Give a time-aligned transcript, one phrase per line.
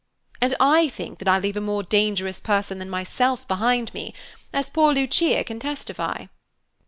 [0.41, 4.15] "And I think that I leave a more dangerous person than myself behind me,
[4.51, 6.25] as poor Lucia can testify."